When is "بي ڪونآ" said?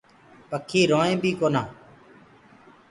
1.21-1.63